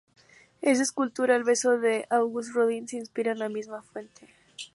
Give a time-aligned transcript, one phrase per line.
[0.63, 4.27] En escultura, El Beso de Auguste Rodin se inspira en la misma fuente.